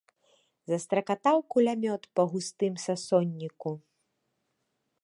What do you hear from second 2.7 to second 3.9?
сасонніку.